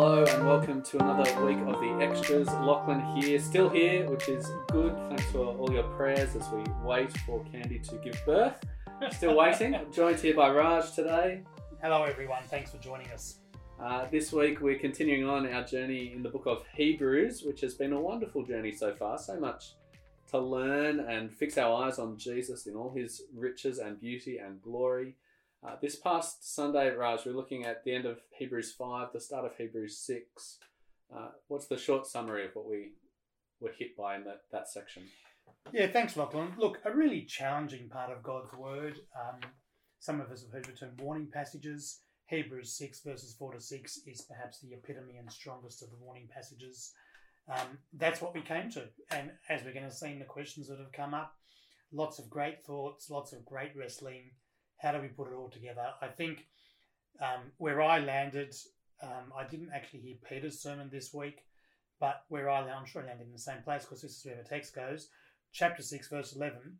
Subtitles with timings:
[0.00, 2.46] Hello and welcome to another week of the extras.
[2.46, 4.96] Lachlan here, still here, which is good.
[5.08, 8.62] Thanks for all your prayers as we wait for Candy to give birth.
[9.10, 9.76] Still waiting.
[9.92, 11.42] Joined here by Raj today.
[11.82, 12.44] Hello, everyone.
[12.44, 13.40] Thanks for joining us.
[13.82, 17.74] Uh, this week we're continuing on our journey in the book of Hebrews, which has
[17.74, 19.18] been a wonderful journey so far.
[19.18, 19.74] So much
[20.30, 24.62] to learn and fix our eyes on Jesus in all his riches and beauty and
[24.62, 25.16] glory.
[25.66, 29.44] Uh, this past Sunday, Raj, we're looking at the end of Hebrews 5, the start
[29.44, 30.58] of Hebrews 6.
[31.14, 32.92] Uh, what's the short summary of what we
[33.60, 35.02] were hit by in that, that section?
[35.72, 36.52] Yeah, thanks, Lachlan.
[36.58, 39.00] Look, a really challenging part of God's Word.
[39.18, 39.40] Um,
[39.98, 42.02] some of us have heard the term warning passages.
[42.26, 46.28] Hebrews 6, verses 4 to 6, is perhaps the epitome and strongest of the warning
[46.32, 46.92] passages.
[47.52, 48.84] Um, that's what we came to.
[49.10, 51.34] And as we're going to see in the questions that have come up,
[51.92, 54.30] lots of great thoughts, lots of great wrestling
[54.78, 55.86] how do we put it all together?
[56.00, 56.46] I think
[57.20, 58.54] um, where I landed,
[59.02, 61.44] um, I didn't actually hear Peter's sermon this week,
[62.00, 64.24] but where I landed, I'm sure I landed in the same place because this is
[64.24, 65.08] where the text goes.
[65.52, 66.78] Chapter 6, verse 11.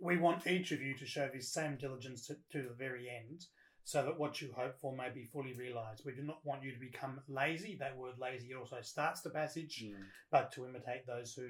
[0.00, 3.44] We want each of you to show this same diligence to, to the very end,
[3.84, 6.02] so that what you hope for may be fully realized.
[6.04, 7.76] We do not want you to become lazy.
[7.78, 9.94] That word lazy also starts the passage, mm.
[10.30, 11.48] but to imitate those who,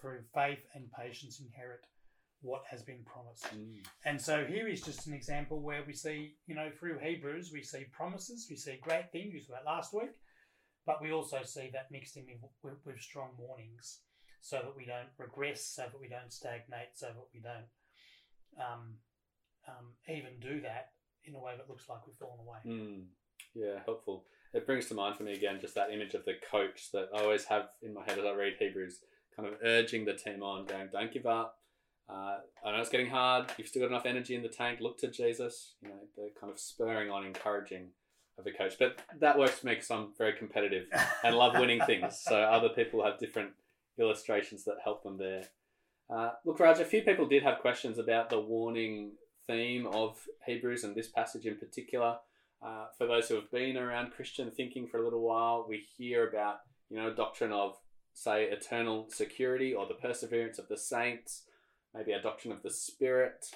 [0.00, 1.86] through faith and patience, inherit
[2.42, 3.44] what has been promised.
[3.54, 3.78] Mm.
[4.04, 7.62] And so here is just an example where we see, you know, through Hebrews, we
[7.62, 10.20] see promises, we see great things, we saw that last week,
[10.84, 12.24] but we also see that mixed in
[12.62, 14.00] with, with, strong warnings
[14.40, 18.94] so that we don't regress, so that we don't stagnate, so that we don't um,
[19.68, 20.90] um, even do that
[21.24, 22.58] in a way that looks like we've fallen away.
[22.64, 23.04] Mm.
[23.54, 24.24] Yeah, helpful.
[24.52, 27.22] It brings to mind for me again just that image of the coach that I
[27.22, 29.00] always have in my head as I read Hebrews,
[29.34, 31.56] kind of urging the team on, going, don't give up,
[32.08, 33.46] uh, I know it's getting hard.
[33.58, 34.80] You've still got enough energy in the tank.
[34.80, 35.74] Look to Jesus.
[35.82, 37.88] You know, the kind of spurring on, encouraging
[38.38, 38.74] of a coach.
[38.78, 40.86] But that works for me because I'm very competitive
[41.24, 42.20] and love winning things.
[42.20, 43.50] So other people have different
[43.98, 45.44] illustrations that help them there.
[46.08, 49.12] Uh, look, Raj, a few people did have questions about the warning
[49.46, 52.18] theme of Hebrews and this passage in particular.
[52.64, 56.28] Uh, for those who have been around Christian thinking for a little while, we hear
[56.28, 57.76] about you know doctrine of
[58.14, 61.42] say eternal security or the perseverance of the saints
[61.96, 63.46] maybe a doctrine of the Spirit,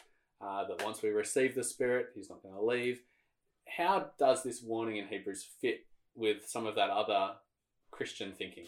[0.41, 3.03] uh, that once we receive the Spirit, He's not going to leave.
[3.77, 7.35] How does this warning in Hebrews fit with some of that other
[7.91, 8.65] Christian thinking?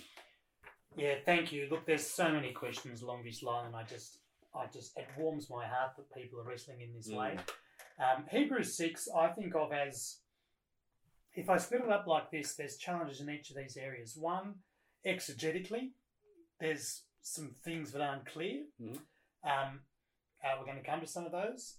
[0.97, 1.69] Yeah, thank you.
[1.71, 4.19] Look, there's so many questions along this line, and I just,
[4.55, 7.17] I just, it warms my heart that people are wrestling in this mm.
[7.17, 7.39] way.
[7.99, 10.19] Um, Hebrews six, I think of as,
[11.35, 14.17] if I split it up like this, there's challenges in each of these areas.
[14.17, 14.57] One,
[15.07, 15.93] exegetically,
[16.61, 18.65] there's some things that aren't clear.
[18.81, 18.99] Mm.
[19.45, 19.81] Um,
[20.45, 21.77] uh, we're going to come to some of those.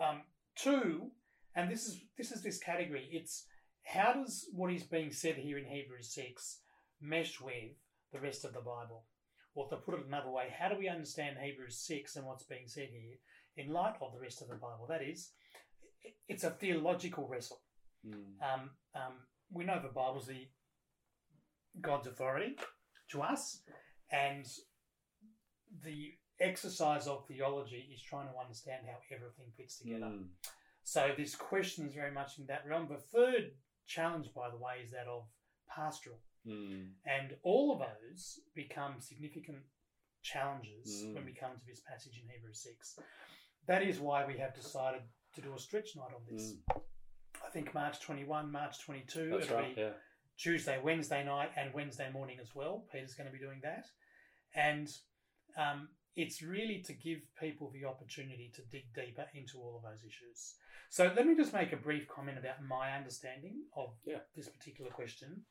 [0.00, 0.22] Um,
[0.56, 1.10] two,
[1.54, 3.08] and this is this is this category.
[3.10, 3.46] It's
[3.84, 6.60] how does what is being said here in Hebrews six
[7.00, 7.76] mesh with
[8.12, 9.04] the rest of the Bible?
[9.54, 12.68] Or to put it another way, how do we understand Hebrews six and what's being
[12.68, 13.18] said here
[13.56, 14.86] in light of the rest of the Bible?
[14.88, 15.32] That is,
[16.26, 17.60] it's a theological wrestle.
[18.06, 18.14] Mm.
[18.40, 19.12] Um, um,
[19.50, 20.48] we know the Bible's the
[21.80, 22.56] God's authority
[23.10, 23.62] to us,
[24.10, 24.46] and
[25.84, 30.06] the exercise of theology is trying to understand how everything fits together.
[30.06, 30.26] Mm.
[30.84, 32.88] So this question is very much in that realm.
[32.88, 33.52] The third
[33.86, 35.24] challenge, by the way, is that of
[35.68, 36.18] pastoral.
[36.46, 36.88] Mm.
[37.06, 39.58] And all of those become significant
[40.22, 41.14] challenges mm.
[41.14, 42.98] when we come to this passage in Hebrews 6.
[43.66, 45.02] That is why we have decided
[45.34, 46.52] to do a stretch night on this.
[46.52, 46.82] Mm.
[47.46, 49.30] I think March 21, March 22.
[49.30, 49.90] That's right, yeah.
[50.38, 52.84] Tuesday, Wednesday night, and Wednesday morning as well.
[52.92, 53.84] Peter's going to be doing that.
[54.54, 54.88] And
[55.56, 60.04] um, it's really to give people the opportunity to dig deeper into all of those
[60.04, 60.54] issues.
[60.90, 64.18] So let me just make a brief comment about my understanding of yeah.
[64.36, 65.42] this particular question.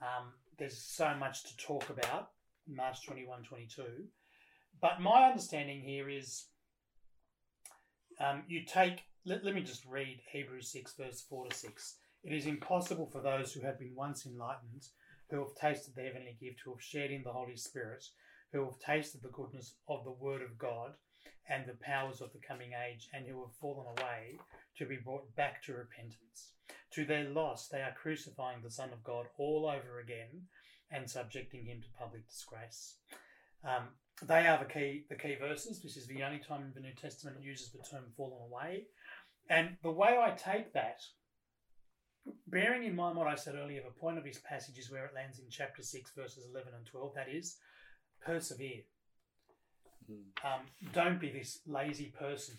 [0.00, 2.30] Um, there's so much to talk about,
[2.68, 3.82] March 21, 22.
[4.80, 6.44] But my understanding here is
[8.20, 11.96] um, you take, let, let me just read Hebrews 6, verse 4 to 6.
[12.22, 14.86] It is impossible for those who have been once enlightened,
[15.30, 18.04] who have tasted the heavenly gift, who have shared in the Holy Spirit,
[18.54, 20.92] who have tasted the goodness of the Word of God
[21.50, 24.38] and the powers of the coming age, and who have fallen away,
[24.78, 26.52] to be brought back to repentance.
[26.92, 30.46] To their loss, they are crucifying the Son of God all over again
[30.90, 32.94] and subjecting him to public disgrace.
[33.62, 33.88] Um,
[34.22, 35.82] they are the key, the key verses.
[35.82, 38.84] This is the only time the New Testament uses the term fallen away.
[39.50, 41.00] And the way I take that,
[42.46, 45.14] bearing in mind what I said earlier, the point of this passage is where it
[45.14, 47.14] lands in chapter 6, verses 11 and 12.
[47.14, 47.56] That is,
[48.24, 48.82] persevere.
[50.10, 50.24] Mm.
[50.44, 50.60] Um,
[50.92, 52.56] don't be this lazy person.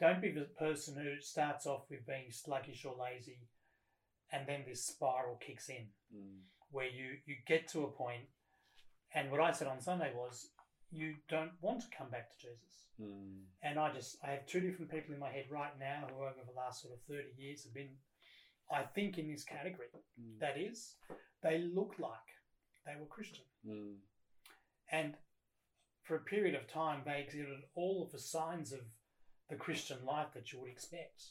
[0.00, 3.38] Don't be the person who starts off with being sluggish or lazy
[4.32, 6.40] and then this spiral kicks in Mm.
[6.70, 8.24] where you you get to a point,
[9.14, 10.50] and what I said on Sunday was
[10.90, 12.86] you don't want to come back to Jesus.
[13.00, 13.44] Mm.
[13.62, 16.42] And I just I have two different people in my head right now who over
[16.46, 17.96] the last sort of thirty years have been,
[18.70, 19.88] I think, in this category.
[20.20, 20.38] Mm.
[20.40, 20.96] That is,
[21.42, 22.28] they look like
[22.86, 23.96] they were Christian, Mm.
[24.90, 25.14] And
[26.02, 28.80] for a period of time they exhibited all of the signs of
[29.50, 31.22] the Christian life that you would expect.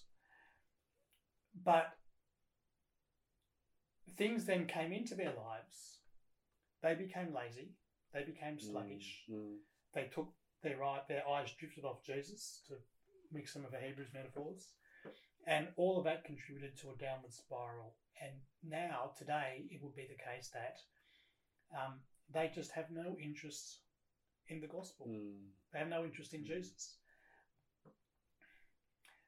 [1.63, 1.93] But
[4.17, 5.99] things then came into their lives.
[6.81, 7.71] They became lazy.
[8.13, 9.23] They became sluggish.
[9.31, 9.57] Mm.
[9.93, 10.29] They took
[10.63, 12.75] their eye, their eyes drifted off Jesus to
[13.31, 14.73] mix some of the Hebrews metaphors,
[15.45, 17.95] and all of that contributed to a downward spiral.
[18.21, 18.33] And
[18.63, 20.77] now, today, it would be the case that
[21.73, 21.99] um,
[22.33, 23.79] they just have no interest
[24.49, 25.07] in the gospel.
[25.09, 25.51] Mm.
[25.71, 26.97] They have no interest in Jesus.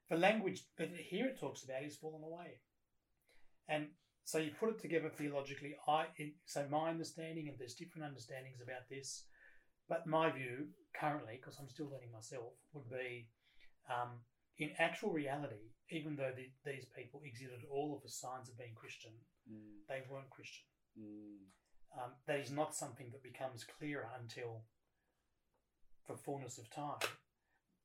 [0.10, 2.60] The language that here it talks about is fallen away,
[3.68, 3.88] and
[4.24, 5.76] so you put it together theologically.
[5.88, 6.06] I
[6.46, 9.26] so my understanding, and there's different understandings about this,
[9.88, 10.70] but my view
[11.00, 13.28] currently, because I'm still learning myself, would be
[13.88, 14.18] um,
[14.58, 18.74] in actual reality, even though the, these people exhibited all of the signs of being
[18.76, 19.12] Christian,
[19.50, 19.82] Mm.
[19.88, 20.66] they weren't Christian.
[21.98, 24.62] Um, that is not something that becomes clearer until
[26.08, 27.00] the fullness of time.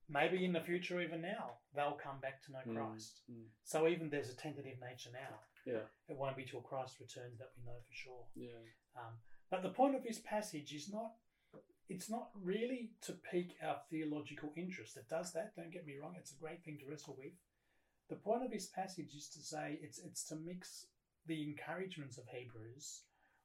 [0.09, 2.75] Maybe in the future, even now, they'll come back to know Mm.
[2.77, 3.23] Christ.
[3.31, 3.47] Mm.
[3.65, 5.41] So even there's a tentative nature now.
[5.65, 5.87] Yeah.
[6.09, 8.27] It won't be till Christ returns that we know for sure.
[8.35, 8.61] Yeah.
[8.97, 9.15] Um,
[9.51, 11.13] but the point of this passage is not.
[11.89, 14.97] It's not really to pique our theological interest.
[14.97, 15.55] It does that.
[15.55, 16.15] Don't get me wrong.
[16.19, 17.33] It's a great thing to wrestle with.
[18.09, 20.87] The point of this passage is to say it's it's to mix
[21.27, 23.03] the encouragements of Hebrews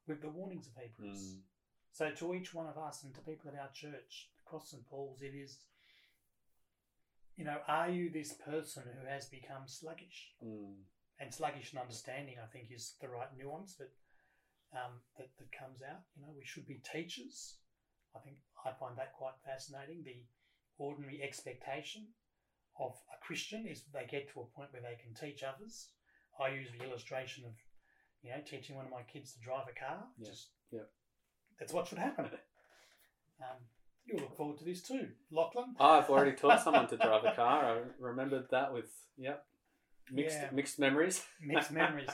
[0.10, 1.36] with the warnings of Hebrews.
[1.36, 1.40] Mm.
[1.92, 5.22] So to each one of us and to people at our church, across St Paul's,
[5.22, 5.60] it is.
[7.38, 10.34] You know, are you this person who has become sluggish?
[10.44, 10.76] Mm.
[11.20, 13.92] and sluggish in understanding, I think, is the right nuance that
[14.72, 16.02] um, that, that comes out.
[16.16, 17.56] You know, we should be teachers.
[18.16, 20.04] I think I find that quite fascinating.
[20.04, 20.24] The
[20.78, 22.08] ordinary expectation
[22.80, 25.90] of a Christian is they get to a point where they can teach others.
[26.40, 27.52] I use the illustration of,
[28.22, 30.04] you know, teaching one of my kids to drive a car.
[30.18, 30.30] Yeah.
[30.30, 30.82] Just Yeah.
[31.60, 32.26] that's what should happen.
[33.42, 33.58] Um,
[34.06, 35.76] you'll look forward to this too, Lachlan.
[35.80, 37.66] I've already taught someone to drive a car.
[37.66, 39.46] I remembered that with yep
[40.12, 40.50] mixed Yeah.
[40.52, 41.26] mixed memories.
[41.42, 42.10] Mixed memories.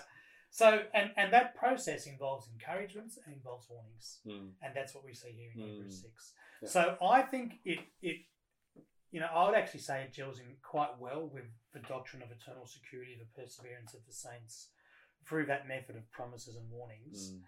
[0.52, 4.20] So, and, and that process involves encouragements and involves warnings.
[4.26, 4.52] Mm.
[4.62, 5.72] and that's what we see here in Mm.
[5.74, 6.34] Hebrews six.
[6.62, 6.70] Yeah.
[6.70, 8.18] So I think it it
[9.12, 12.30] you know I would actually say it gels in quite well with the doctrine of
[12.32, 14.70] eternal security, the perseverance of the saints
[15.28, 17.34] through that method of promises and warnings.
[17.34, 17.42] Mm.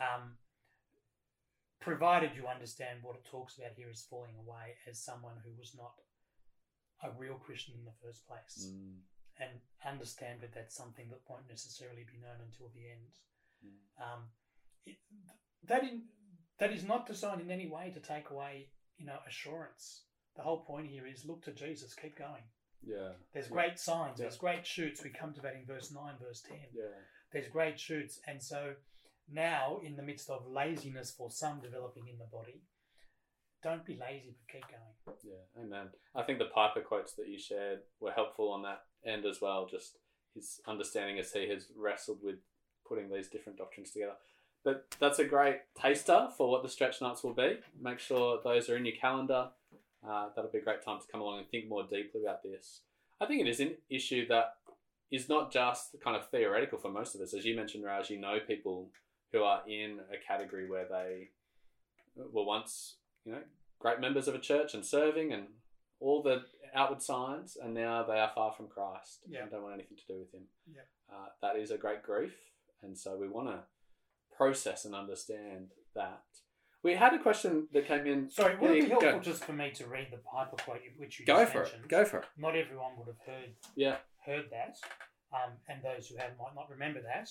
[0.00, 0.38] Um,
[1.80, 5.74] provided you understand what it talks about here as falling away as someone who was
[5.76, 5.92] not
[7.02, 9.00] a real Christian in the first place, Mm.
[9.38, 13.12] and understand that that's something that won't necessarily be known until the end.
[13.64, 14.02] Mm.
[14.02, 14.32] Um,
[14.84, 14.98] it,
[15.64, 16.08] that in,
[16.58, 20.04] that is not designed in any way to take away, you know, assurance.
[20.36, 22.44] The whole point here is look to Jesus, keep going.
[22.82, 23.14] Yeah.
[23.32, 23.52] There's Yeah.
[23.52, 24.24] great signs, Yeah.
[24.24, 25.02] there's great shoots.
[25.02, 26.68] We come to that in verse nine, verse ten.
[26.72, 26.84] Yeah.
[27.32, 28.74] There's great shoots, and so
[29.32, 32.62] now in the midst of laziness for some developing in the body,
[33.62, 35.18] don't be lazy, but keep going.
[35.22, 35.88] Yeah, amen.
[36.14, 39.68] I think the Piper quotes that you shared were helpful on that end as well.
[39.70, 39.98] Just
[40.34, 42.36] his understanding as he has wrestled with
[42.88, 44.14] putting these different doctrines together.
[44.64, 47.58] But that's a great taster for what the stretch nights will be.
[47.80, 49.48] Make sure those are in your calendar.
[50.06, 52.80] Uh, that'll be a great time to come along and think more deeply about this.
[53.20, 54.54] I think it is an issue that
[55.10, 57.34] is not just kind of theoretical for most of us.
[57.34, 58.90] As you mentioned, Raj, you know people
[59.32, 61.28] who are in a category where they
[62.16, 63.42] were once, you know,
[63.78, 65.44] great members of a church and serving and
[66.00, 66.42] all the
[66.74, 69.42] outward signs, and now they are far from Christ Yeah.
[69.42, 70.44] and don't want anything to do with Him.
[70.72, 70.82] Yeah.
[71.12, 72.34] Uh, that is a great grief,
[72.82, 73.64] and so we want to
[74.36, 76.22] process and understand that.
[76.82, 78.30] We had a question that came in.
[78.30, 79.20] Sorry, would it be helpful go.
[79.20, 81.84] just for me to read the Piper quote which you Go just for mentioned?
[81.84, 81.88] it.
[81.90, 82.24] Go for it.
[82.38, 83.96] Not everyone would have heard Yeah.
[84.24, 84.76] Heard that,
[85.32, 87.28] um, and those who have might not remember that.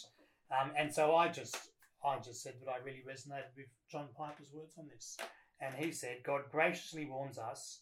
[0.52, 1.72] Um, and so I just
[2.04, 5.18] I just said that I really resonated with John Piper's words on this,
[5.60, 7.82] and he said God graciously warns us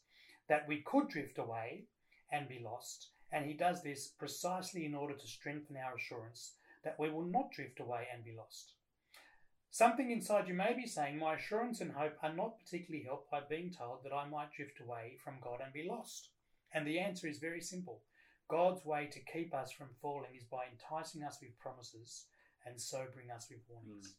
[0.50, 1.86] that we could drift away
[2.32, 7.00] and be lost, and He does this precisely in order to strengthen our assurance that
[7.00, 8.74] we will not drift away and be lost.
[9.70, 13.42] Something inside you may be saying, My assurance and hope are not particularly helped by
[13.42, 16.30] being told that I might drift away from God and be lost.
[16.74, 18.02] And the answer is very simple.
[18.50, 22.26] God's way to keep us from falling is by enticing us with promises
[22.66, 24.16] and sobering us with warnings.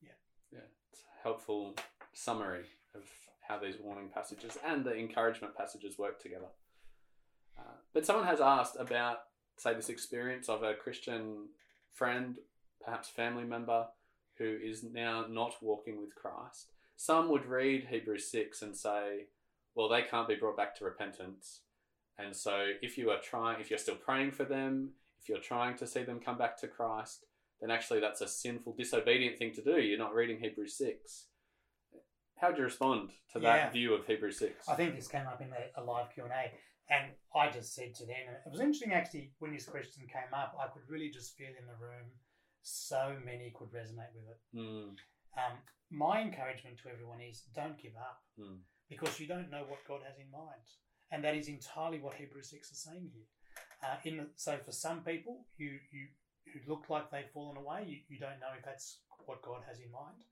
[0.00, 0.10] Yeah,
[0.50, 0.66] Yeah.
[0.92, 1.74] it's a helpful
[2.12, 3.08] summary of
[3.46, 6.50] how these warning passages and the encouragement passages work together.
[7.58, 7.62] Uh,
[7.92, 9.20] but someone has asked about,
[9.56, 11.48] say, this experience of a Christian
[11.92, 12.38] friend,
[12.84, 13.88] perhaps family member,
[14.36, 16.72] who is now not walking with Christ.
[16.96, 19.26] Some would read Hebrews 6 and say,
[19.74, 21.62] well, they can't be brought back to repentance.
[22.18, 25.76] And so if you are trying, if you're still praying for them, if you're trying
[25.78, 27.24] to see them come back to Christ,
[27.60, 29.80] then actually that's a sinful, disobedient thing to do.
[29.80, 31.26] You're not reading Hebrews 6.
[32.40, 33.70] How would you respond to that Yeah.
[33.70, 34.68] view of Hebrews 6?
[34.68, 36.24] I think this came up in a, a live Q
[36.90, 40.32] and I just said to them, and it was interesting actually when this question came
[40.32, 40.56] up.
[40.58, 42.08] I could really just feel in the room
[42.62, 44.40] so many could resonate with it.
[44.56, 44.96] Mm,
[45.36, 45.58] Um,
[45.90, 48.58] my encouragement to everyone is don't give up mm,
[48.88, 50.64] because you don't know what God has in mind,
[51.10, 53.26] and that is entirely what Hebrews six is saying here.
[53.82, 56.06] Uh, in the, so for some people, you you
[56.52, 59.78] who look like they've fallen away, you, you don't know if that's what God has
[59.78, 60.24] in mind,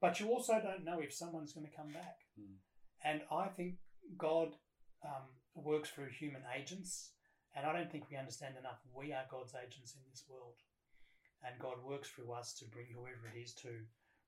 [0.00, 2.16] but you also don't know if someone's going to come back.
[2.40, 2.56] Mm.
[3.04, 3.74] And I think
[4.16, 4.56] God
[5.04, 7.10] um, works through human agents,
[7.54, 8.80] and I don't think we understand enough.
[8.94, 10.56] We are God's agents in this world,
[11.44, 13.68] and God works through us to bring whoever it is to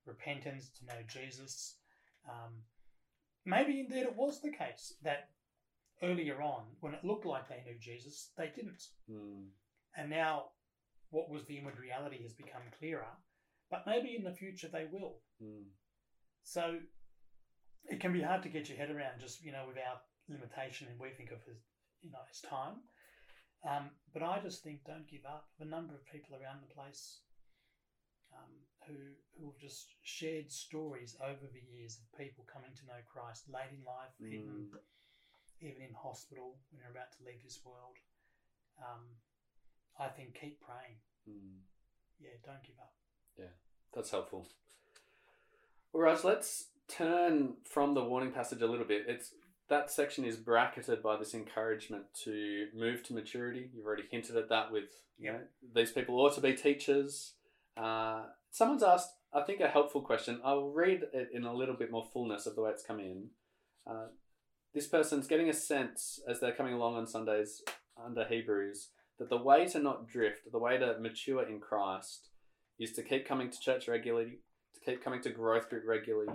[0.07, 1.77] repentance, to know Jesus.
[2.29, 2.63] Um,
[3.45, 5.31] maybe indeed it was the case that
[6.03, 8.83] earlier on, when it looked like they knew Jesus, they didn't.
[9.11, 9.47] mm,
[9.97, 10.53] And now
[11.11, 13.07] what was the inward reality has become clearer.
[13.71, 15.21] But maybe in the future they will.
[15.43, 15.65] mm.
[16.43, 16.79] So
[17.85, 20.99] it can be hard to get your head around just, you know, without limitation and
[20.99, 21.59] we think of as,
[22.01, 22.77] you know, as time.
[23.69, 25.47] Um, but I just think don't give up.
[25.59, 27.21] The number of people around the place
[28.35, 28.51] um,
[28.89, 28.97] who
[29.39, 33.71] who have just shared stories over the years of people coming to know Christ late
[33.71, 34.33] in life, Mm.
[34.35, 34.71] even
[35.63, 37.97] in hospital when you're about to leave this world.
[38.79, 39.03] Um,
[39.99, 40.97] I think keep praying.
[41.29, 41.61] Mm.
[42.21, 42.93] Yeah, don't give up.
[43.39, 43.55] Yeah,
[43.95, 44.47] that's helpful.
[45.93, 49.05] All right, so let's turn from the warning passage a little bit.
[49.07, 49.33] It's
[49.69, 53.71] that section is bracketed by this encouragement to move to maturity.
[53.75, 54.85] You've already hinted at that with
[55.19, 55.39] you know,
[55.75, 57.35] these people ought to be teachers.
[57.77, 60.41] Uh, someone's asked, I think, a helpful question.
[60.45, 63.29] I'll read it in a little bit more fullness of the way it's come in.
[63.87, 64.07] Uh,
[64.75, 67.63] this person's getting a sense as they're coming along on Sundays
[68.03, 68.89] under Hebrews
[69.19, 72.29] that the way to not drift, the way to mature in Christ,
[72.79, 74.39] is to keep coming to church regularly,
[74.75, 76.33] to keep coming to growth group regularly.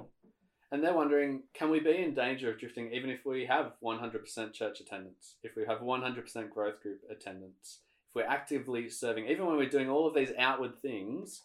[0.72, 4.54] And they're wondering, can we be in danger of drifting even if we have 100%
[4.54, 7.80] church attendance, if we have 100% growth group attendance,
[8.10, 11.44] if we're actively serving, even when we're doing all of these outward things,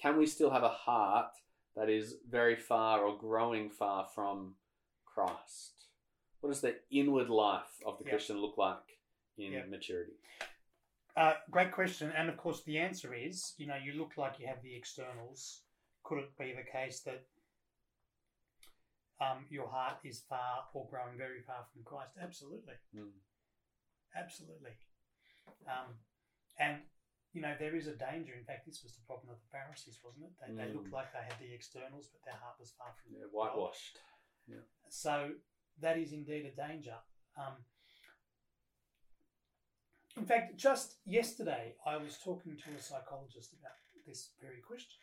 [0.00, 1.32] can we still have a heart
[1.76, 4.54] that is very far or growing far from
[5.04, 5.81] Christ?
[6.42, 8.10] What does the inward life of the Yeah.
[8.10, 8.98] Christian look like
[9.36, 9.64] in Yeah.
[9.66, 10.18] maturity?
[11.14, 12.10] Uh, great question.
[12.10, 15.62] And of course, the answer is you know, you look like you have the externals.
[16.02, 17.28] Could it be the case that
[19.20, 22.16] um, your heart is far or growing very far from Christ?
[22.20, 22.74] Absolutely.
[22.92, 23.12] Mm.
[24.16, 24.72] Absolutely.
[25.68, 25.94] Um,
[26.58, 26.82] and,
[27.32, 28.34] you know, there is a danger.
[28.34, 30.32] In fact, this was the problem of the Pharisees, wasn't it?
[30.40, 30.74] They, they Mm.
[30.74, 33.32] looked like they had the externals, but their heart was far from Yeah, God.
[33.32, 34.00] whitewashed.
[34.88, 35.36] So
[35.80, 36.94] that is indeed a danger.
[37.36, 37.54] Um,
[40.16, 43.72] in fact, just yesterday, I was talking to a psychologist about
[44.06, 45.00] this very question.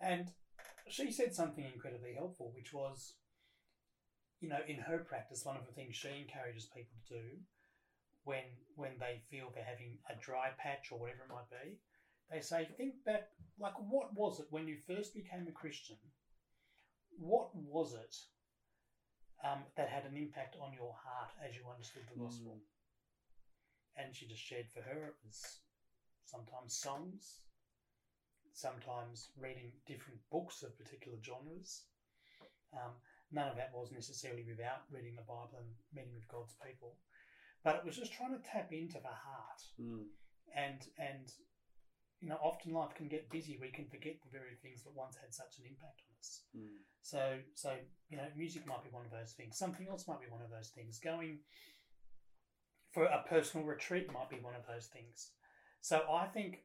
[0.00, 0.28] And
[0.88, 3.14] she said something incredibly helpful, which was,
[4.40, 7.26] you know, in her practice, one of the things she encourages people to do
[8.24, 8.44] when
[8.76, 11.78] when they feel they're having a dry patch or whatever it might be,
[12.30, 15.96] they say, think back, like, what was it when you first became a Christian?
[17.18, 18.16] What was it
[19.42, 22.60] um, that had an impact on your heart as you understood the gospel?
[23.96, 25.60] And she just shared for her it was
[26.24, 27.40] sometimes songs,
[28.52, 31.82] sometimes reading different books of particular genres.
[32.72, 32.94] Um,
[33.30, 36.96] none of that was necessarily without reading the Bible and meeting with God's people,
[37.62, 39.62] but it was just trying to tap into the heart.
[39.80, 40.10] Mm.
[40.54, 41.30] And and
[42.24, 43.58] you know, often life can get busy.
[43.60, 46.40] We can forget the very things that once had such an impact on us.
[46.56, 46.80] Mm.
[47.02, 47.76] So, so
[48.08, 49.58] you know, music might be one of those things.
[49.58, 50.98] Something else might be one of those things.
[50.98, 51.40] Going
[52.94, 55.32] for a personal retreat might be one of those things.
[55.82, 56.64] So, I think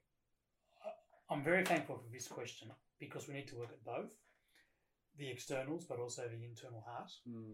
[0.86, 4.12] uh, I'm very thankful for this question because we need to work at both
[5.18, 7.12] the externals, but also the internal heart.
[7.28, 7.52] Mm.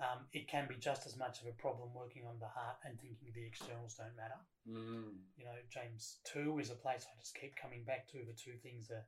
[0.00, 2.98] Um, it can be just as much of a problem working on the heart and
[2.98, 4.40] thinking the externals don't matter.
[4.68, 5.22] Mm.
[5.38, 8.18] You know, James 2 is a place I just keep coming back to.
[8.18, 9.06] The two things are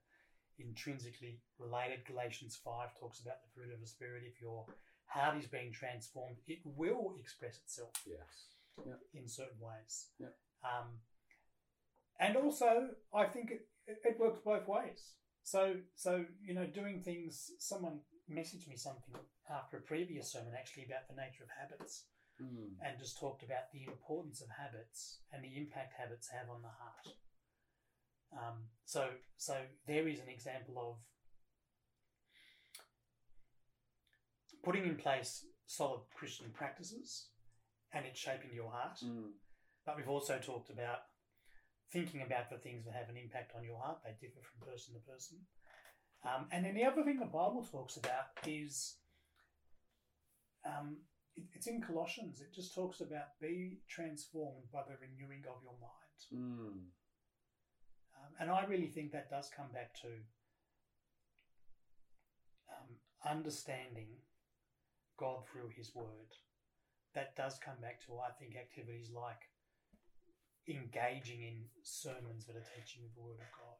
[0.58, 2.06] intrinsically related.
[2.06, 4.22] Galatians 5 talks about the fruit of the Spirit.
[4.24, 4.64] If your
[5.06, 8.54] heart is being transformed, it will express itself Yes.
[9.12, 10.06] in certain ways.
[10.20, 10.34] Yeah.
[10.62, 11.00] Um,
[12.20, 15.14] and also, I think it, it, it works both ways.
[15.42, 17.50] So, so you know, doing things.
[17.58, 19.14] Someone messaged me something
[19.48, 22.04] after a previous sermon, actually, about the nature of habits,
[22.40, 22.76] Mm.
[22.82, 26.68] and just talked about the importance of habits and the impact habits have on the
[26.68, 27.08] heart.
[28.32, 30.98] Um, so, so there is an example of
[34.62, 37.30] putting in place solid Christian practices
[37.92, 38.98] and it's shaping your heart.
[39.02, 39.32] Mm.
[39.86, 41.06] But we've also talked about
[41.92, 44.02] thinking about the things that have an impact on your heart.
[44.04, 45.38] They differ from person to person.
[46.26, 48.96] Um, and then the other thing the Bible talks about is
[50.66, 50.96] um,
[51.36, 52.40] it, it's in Colossians.
[52.40, 56.18] It just talks about be transformed by the renewing of your mind.
[56.34, 56.90] Mm.
[58.16, 60.08] Um, and I really think that does come back to
[62.74, 64.08] um, understanding
[65.18, 66.34] God through His Word.
[67.14, 69.46] That does come back to, I think, activities like
[70.68, 73.78] engaging in sermons that are teaching the Word of God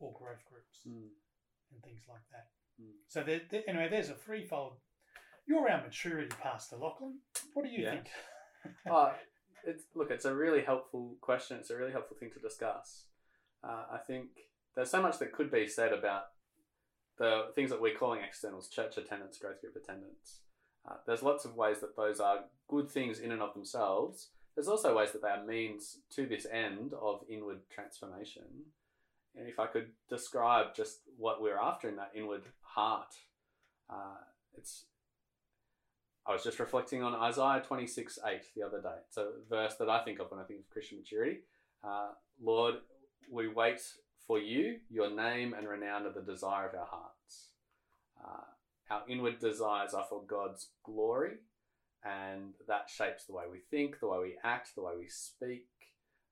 [0.00, 1.10] or growth groups Mm.
[1.72, 2.46] And things like that.
[2.80, 2.92] Mm.
[3.08, 4.74] So, there, there- anyway, there's a threefold.
[5.46, 7.18] You're our maturity pastor, Lachlan.
[7.54, 7.90] What do you Yeah.
[7.92, 8.06] think?
[8.88, 9.12] Oh,
[9.64, 11.56] it's look, it's a really helpful question.
[11.58, 13.04] It's a really helpful thing to discuss.
[13.62, 14.28] Uh, I think
[14.74, 16.24] there's so much that could be said about
[17.18, 20.40] the things that we're calling externals, church attendance, growth group attendance.
[20.88, 24.30] Uh, there's lots of ways that those are good things in and of themselves.
[24.56, 28.42] There's also ways that they are means to this end of inward transformation.
[29.34, 33.14] If I could describe just what we're after in that inward heart,
[33.88, 34.20] uh,
[34.56, 34.84] it's
[36.26, 38.94] I was just reflecting on Isaiah 26 8 the other day.
[39.08, 41.40] It's a verse that I think of when I think of Christian maturity.
[41.82, 42.10] Uh,
[42.40, 42.76] Lord,
[43.30, 43.80] we wait
[44.26, 44.76] for you.
[44.88, 47.48] Your name and renown are the desire of our hearts.
[48.22, 48.44] Uh,
[48.90, 51.38] our inward desires are for God's glory,
[52.04, 55.66] and that shapes the way we think, the way we act, the way we speak.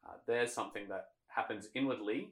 [0.07, 2.29] Uh, there's something that happens inwardly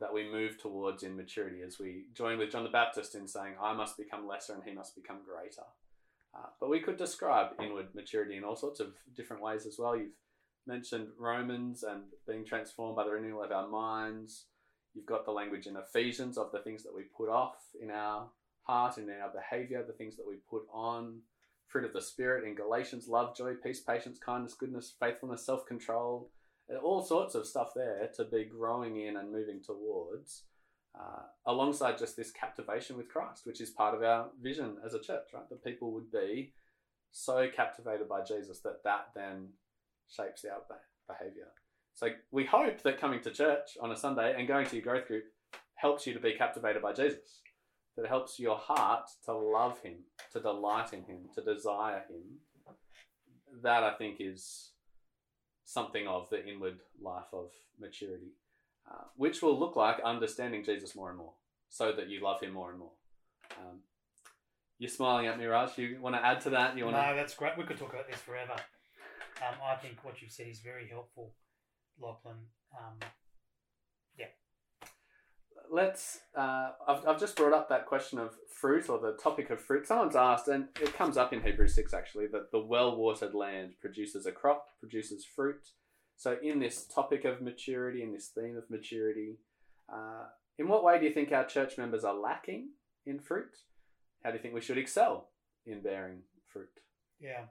[0.00, 3.54] that we move towards in maturity as we join with John the Baptist in saying,
[3.60, 5.62] I must become lesser and he must become greater.
[6.36, 9.96] Uh, but we could describe inward maturity in all sorts of different ways as well.
[9.96, 10.10] You've
[10.66, 14.46] mentioned Romans and being transformed by the renewal of our minds.
[14.94, 18.28] You've got the language in Ephesians of the things that we put off in our
[18.62, 21.20] heart and in our behavior, the things that we put on.
[21.68, 26.30] Fruit of the Spirit in Galatians love, joy, peace, patience, kindness, goodness, faithfulness, self control.
[26.82, 30.44] All sorts of stuff there to be growing in and moving towards
[30.98, 35.00] uh, alongside just this captivation with Christ, which is part of our vision as a
[35.00, 35.48] church, right?
[35.48, 36.52] That people would be
[37.10, 39.48] so captivated by Jesus that that then
[40.08, 40.60] shapes our
[41.06, 41.48] behavior.
[41.94, 45.06] So we hope that coming to church on a Sunday and going to your growth
[45.06, 45.24] group
[45.76, 47.40] helps you to be captivated by Jesus.
[47.96, 49.98] That helps your heart to love him,
[50.32, 52.40] to delight in him, to desire him.
[53.62, 54.70] That I think is
[55.64, 57.50] something of the inward life of
[57.80, 58.32] maturity
[58.90, 61.32] uh, which will look like understanding Jesus more and more,
[61.68, 62.92] so that you love Him more and more.
[63.58, 63.80] Um,
[64.78, 65.78] you're smiling at me, Raj.
[65.78, 66.76] You want to add to that?
[66.76, 67.56] You want No, that's great.
[67.56, 68.52] We could talk about this forever.
[68.52, 71.32] Um, I think what you've said is very helpful,
[71.98, 72.36] Lachlan.
[72.76, 73.08] Um,
[75.74, 79.60] let's uh, I've, I've just brought up that question of fruit or the topic of
[79.60, 83.72] fruit someone's asked and it comes up in hebrews 6 actually that the well-watered land
[83.80, 85.70] produces a crop produces fruit
[86.16, 89.38] so in this topic of maturity in this theme of maturity
[89.92, 90.26] uh,
[90.58, 92.68] in what way do you think our church members are lacking
[93.04, 93.56] in fruit
[94.22, 95.30] how do you think we should excel
[95.66, 96.70] in bearing fruit
[97.20, 97.44] yeah.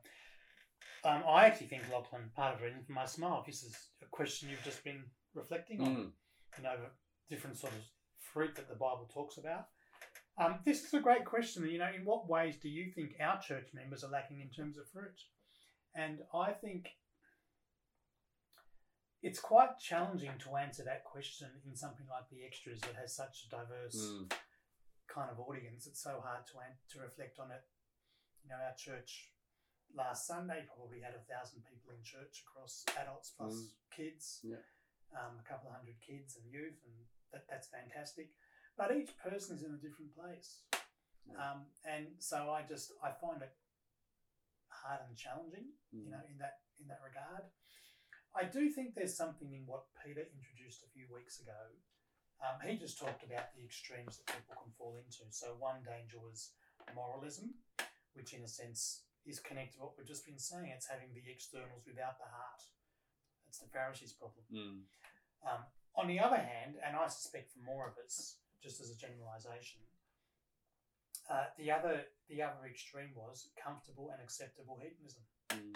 [1.06, 4.64] Um, I actually think, Lachlan, part of for my smile, this is a question you've
[4.64, 5.88] just been reflecting on.
[5.88, 6.12] Mm.
[6.58, 6.76] you know,
[7.30, 7.80] different sort of
[8.34, 9.68] fruit that the Bible talks about.
[10.38, 11.68] Um, this is a great question.
[11.70, 14.78] You know, in what ways do you think our church members are lacking in terms
[14.78, 15.22] of fruit?
[15.96, 16.88] And I think
[19.22, 23.46] it's quite challenging to answer that question in something like the extras that has such
[23.46, 24.34] a diverse Mm.
[25.08, 25.86] kind of audience.
[25.88, 26.54] It's so hard to
[26.90, 27.64] to reflect on it.
[28.44, 29.32] You know, our church
[29.94, 33.72] last Sunday probably had a thousand people in church across adults plus Mm.
[33.92, 34.58] kids, Yeah.
[35.14, 38.30] um, a couple of hundred kids and youth, and that, that's fantastic.
[38.78, 40.64] But each person is in a different place,
[41.38, 43.54] um, and so I just I find it
[44.70, 46.12] hard and challenging you Mm.
[46.12, 47.46] know, in that in that regard.
[48.36, 51.70] I do think there's something in what Peter introduced a few weeks ago.
[52.42, 55.30] Um, he just talked about the extremes that people can fall into.
[55.30, 56.54] So one danger was
[56.96, 57.54] moralism,
[58.18, 60.74] which in a sense is connected to what we've just been saying.
[60.74, 62.62] It's having the externals without the heart.
[63.48, 64.44] It's the Pharisees' problem.
[64.52, 64.82] Mm.
[65.48, 65.62] Um,
[65.96, 69.82] on the other hand, and I suspect for more of us, just as a generalisation,
[71.30, 75.24] uh, the other the other extreme was comfortable and acceptable hedonism.
[75.50, 75.76] Mm.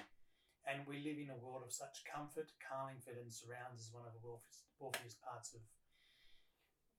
[0.68, 2.52] And we live in a world of such comfort.
[2.60, 5.62] Carlingford and surrounds is one of the wealthiest, wealthiest parts of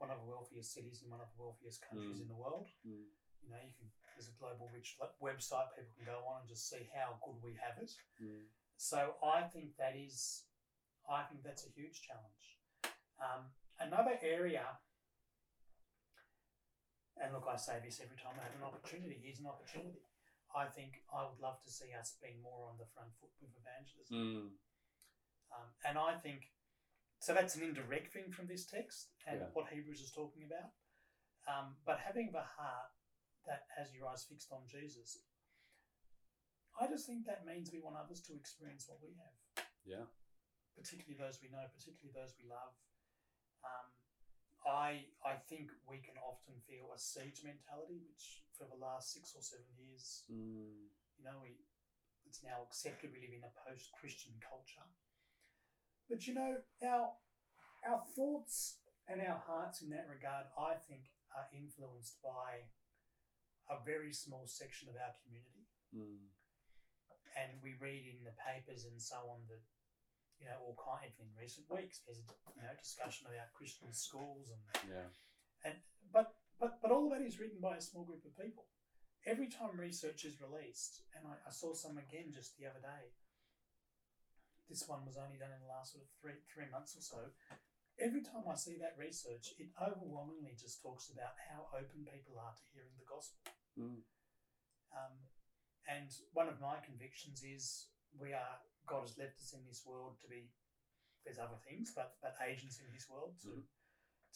[0.00, 2.22] one of the wealthiest cities in one of the wealthiest countries Mm.
[2.24, 2.68] in the world.
[2.86, 3.04] Mm.
[3.42, 6.68] You know, you can there's a global rich website people can go on and just
[6.68, 7.92] see how good we have it.
[8.20, 8.48] Mm.
[8.76, 10.42] So I think that is,
[11.08, 12.57] I think that's a huge challenge.
[13.18, 13.50] Um,
[13.82, 14.64] another area,
[17.18, 19.18] and look, I say this every time I have an opportunity.
[19.18, 19.98] Here's an opportunity.
[20.54, 23.52] I think I would love to see us being more on the front foot with
[23.58, 24.14] evangelism.
[24.16, 24.48] Mm.
[25.52, 26.48] Um, and I think
[27.20, 27.34] so.
[27.34, 29.50] That's an indirect thing from this text and Yeah.
[29.52, 30.72] what Hebrews is talking about.
[31.48, 32.92] Um, but having the heart
[33.46, 35.24] that has your eyes fixed on Jesus,
[36.80, 39.66] I just think that means we want others to experience what we have.
[39.84, 40.06] Yeah.
[40.76, 42.72] Particularly those we know, particularly those we love.
[43.64, 43.88] Um,
[44.66, 49.34] I I think we can often feel a siege mentality, which for the last six
[49.34, 50.90] or seven years Mm.
[51.18, 51.54] you know, we,
[52.26, 54.86] it's now accepted we live in a post-Christian culture.
[56.10, 57.14] But you know, our
[57.86, 62.68] our thoughts and our hearts in that regard, I think, are influenced by
[63.70, 65.68] a very small section of our community.
[65.94, 66.28] Mm.
[67.36, 69.62] And we read in the papers and so on that,
[70.38, 74.50] you know, all kind in recent weeks there's a you know discussion about Christian schools
[74.50, 75.10] and Yeah.
[75.66, 75.76] And
[76.14, 78.66] but but but all of that is written by a small group of people.
[79.26, 83.12] Every time research is released, and I, I saw some again just the other day.
[84.70, 87.22] This one was only done in the last sort of three three months or so.
[87.98, 92.54] Every time I see that research, it overwhelmingly just talks about how open people are
[92.54, 93.42] to hearing the gospel.
[93.74, 94.06] Mm.
[94.94, 95.14] Um,
[95.90, 100.16] and one of my convictions is we are God has left us in this world
[100.22, 100.50] to be.
[101.24, 103.64] There's other things, but but agents in His world to Mhm.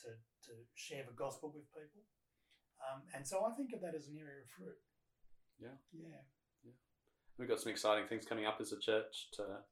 [0.02, 0.08] to
[0.46, 2.02] to share the gospel with people.
[2.90, 4.76] Um, and so I think of that as an area of fruit.
[5.58, 5.76] Yeah.
[5.92, 6.22] Yeah.
[6.64, 6.72] Yeah.
[7.38, 9.64] We've got some exciting things coming up as a church to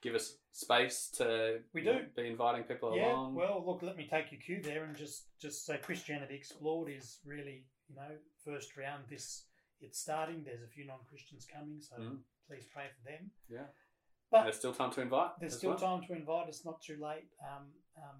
[0.00, 2.08] give us space to We know, do.
[2.16, 3.12] be inviting people yeah.
[3.12, 3.34] along.
[3.34, 7.20] Well, look, let me take your cue there and just just say Christianity Explored is
[7.24, 9.06] really you know first round.
[9.08, 9.46] This
[9.80, 10.42] it's starting.
[10.42, 12.24] There's a few non Christians coming, so Mm.
[12.48, 13.30] please pray for them.
[13.48, 13.68] yeah.
[14.30, 15.30] But There's still time to invite.
[15.40, 15.78] There's still well.
[15.78, 16.48] time to invite.
[16.48, 17.28] It's not too late.
[17.40, 18.18] Um, um,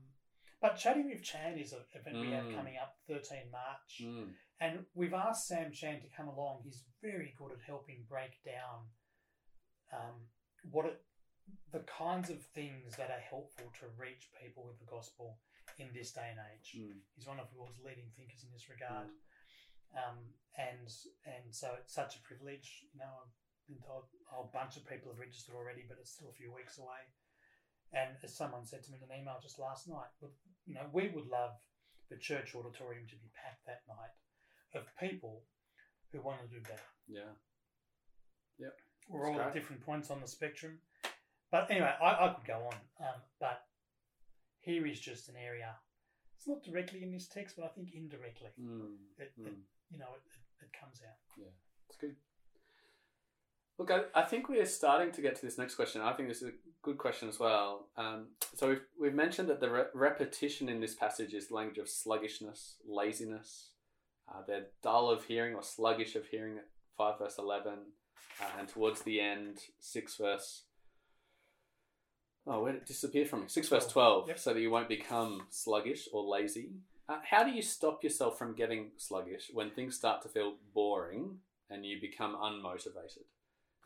[0.60, 2.54] but Chatting with Chan is an event we have Mm.
[2.54, 4.00] coming up 13 March.
[4.02, 4.34] Mm.
[4.60, 6.62] And we've asked Sam Chan to come along.
[6.64, 8.88] He's very good at helping break down
[9.92, 10.28] um,
[10.70, 11.02] what it,
[11.72, 15.38] the kinds of things that are helpful to reach people with the gospel
[15.78, 16.74] in this day and age.
[16.78, 17.00] Mm.
[17.14, 19.08] He's one of the world's leading thinkers in this regard.
[19.94, 20.18] Um,
[20.56, 20.88] and
[21.26, 22.84] and so it's such a privilege.
[22.92, 26.12] You know, I've been told a whole bunch of people have registered already, but it's
[26.12, 27.02] still a few weeks away.
[27.92, 30.10] And as someone said to me in an email just last night,
[30.66, 31.52] you know, we would love
[32.10, 34.14] the church auditorium to be packed that night
[34.74, 35.42] of people
[36.12, 36.90] who want to do better.
[37.08, 37.32] Yeah.
[38.58, 38.74] Yep.
[39.08, 39.46] We're That's all great.
[39.48, 40.78] at different points on the spectrum.
[41.50, 42.74] But anyway, I, I could go on.
[43.00, 43.62] Um, but
[44.60, 45.74] here is just an area.
[46.36, 48.96] It's not directly in this text, but I think indirectly, Mm.
[49.18, 49.62] it, it, Mm.
[49.90, 51.16] you know, it, it comes out.
[51.38, 51.54] Yeah.
[51.88, 52.16] It's good.
[53.78, 56.00] Look, I, I think we are starting to get to this next question.
[56.00, 57.88] I think this is a good question as well.
[57.96, 61.88] Um, so we've, we've mentioned that the re- repetition in this passage is language of
[61.88, 63.70] sluggishness, laziness.
[64.28, 67.72] Uh, they're dull of hearing or sluggish of hearing at 5 verse 11.
[68.40, 70.62] Uh, and towards the end, 6 verse...
[72.46, 73.46] Oh, where did it disappear from me?
[73.48, 74.38] 6 verse 12, Yep.
[74.38, 76.70] so that you won't become sluggish or lazy.
[77.08, 81.38] Uh, how do you stop yourself from getting sluggish when things start to feel boring
[81.68, 83.24] and you become unmotivated?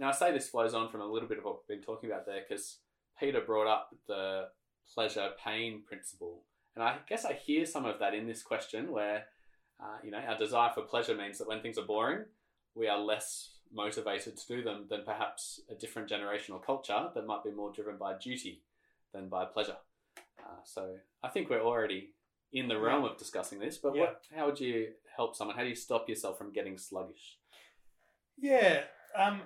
[0.00, 2.10] Now, I say this flows on from a little bit of what we've been talking
[2.10, 2.78] about there because
[3.20, 4.46] Peter brought up the
[4.94, 6.44] pleasure pain principle.
[6.74, 9.26] And I guess I hear some of that in this question where,
[9.78, 12.24] uh, you know, our desire for pleasure means that when things are boring,
[12.74, 17.26] we are less motivated to do them than perhaps a different generation or culture that
[17.26, 18.62] might be more driven by duty
[19.12, 19.76] than by pleasure.
[20.42, 22.14] Uh, so I think we're already
[22.54, 25.56] in the realm of discussing this, but what, how would you help someone?
[25.56, 27.36] How do you stop yourself from getting sluggish?
[28.38, 28.84] Yeah.
[29.14, 29.42] Um,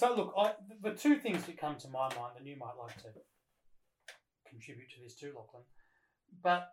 [0.00, 2.96] so look, I, the two things that come to my mind, and you might like
[3.02, 3.12] to
[4.48, 5.64] contribute to this too, Lachlan.
[6.42, 6.72] But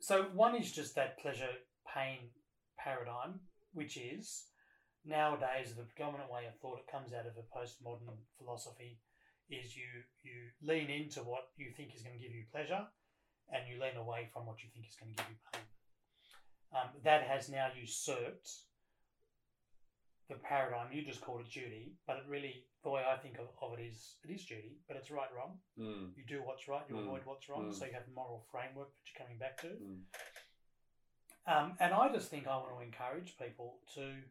[0.00, 1.48] so one is just that pleasure
[1.88, 2.28] pain
[2.78, 3.40] paradigm,
[3.72, 4.44] which is
[5.06, 6.80] nowadays the predominant way of thought.
[6.80, 8.98] It comes out of a postmodern philosophy.
[9.48, 9.88] Is you
[10.22, 12.84] you lean into what you think is going to give you pleasure,
[13.48, 15.62] and you lean away from what you think is going to give you pain.
[16.76, 18.50] Um, that has now usurped
[20.28, 23.46] the paradigm you just called it duty, but it really the way I think of,
[23.62, 25.58] of it is it is duty, but it's right wrong.
[25.78, 27.02] Mm, You do what's right, you Mm.
[27.06, 27.74] avoid what's wrong, Mm.
[27.74, 29.68] so you have a moral framework that you're coming back to.
[29.68, 30.02] mm,
[31.46, 34.22] Um, and I just think I want to encourage people to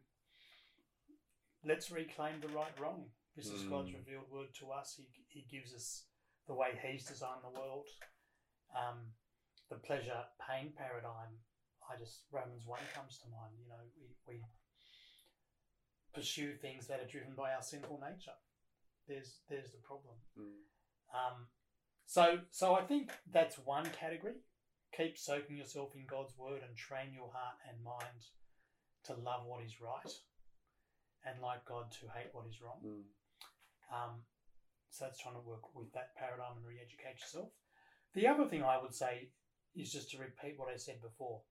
[1.64, 3.10] let's reclaim the right wrong.
[3.34, 3.96] This is God's Mm.
[3.96, 4.94] revealed word to us.
[4.96, 6.06] He, he gives us
[6.46, 7.88] the way He's designed the world.
[8.74, 9.14] Um,
[9.68, 11.40] the pleasure pain paradigm.
[11.88, 13.58] I just Romans one comes to mind.
[13.58, 14.44] You know, we, we
[16.16, 18.34] pursue things that are driven by our sinful nature.
[19.06, 20.16] There's there's the problem.
[20.38, 20.64] mm,
[21.14, 21.46] Um,
[22.06, 24.36] So, so I think that's one category.
[24.96, 28.22] Keep soaking yourself in God's word and train your heart and mind
[29.04, 30.12] to love what is right,
[31.26, 32.80] and like God to hate what is wrong.
[32.84, 33.04] Mm.
[33.92, 34.12] Um,
[34.90, 37.50] so that's trying to work with that paradigm and re-educate yourself.
[38.14, 39.30] The other thing I would say
[39.74, 41.42] is just to repeat what I said before.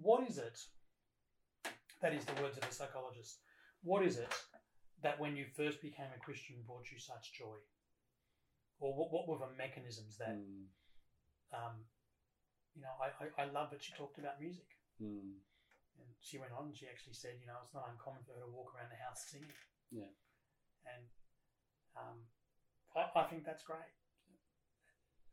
[0.00, 0.58] What is it?
[2.02, 3.38] That is the words of a psychologist.
[3.82, 4.32] What is it
[5.02, 7.56] that when you first became a Christian brought you such joy?
[8.80, 10.66] Or what, what were the mechanisms that, Mm.
[11.52, 11.84] um,
[12.74, 14.66] you know, I, I, I love that she talked about music.
[15.02, 15.42] Mm.
[15.98, 18.46] And she went on and she actually said, you know, it's not uncommon for her
[18.46, 19.50] to walk around the house singing.
[19.90, 20.10] Yeah.
[20.86, 21.04] And
[21.98, 22.18] um,
[22.94, 23.90] I, I think that's great.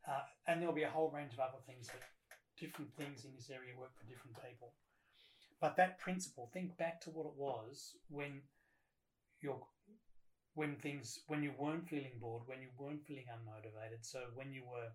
[0.06, 2.02] Uh, and there'll be a whole range of other things that
[2.58, 4.74] different things in this area work for different people.
[5.60, 8.42] But that principle, think back to what it was when
[9.40, 9.60] you're
[10.54, 14.62] when things when you weren't feeling bored, when you weren't feeling unmotivated, so when you
[14.64, 14.90] were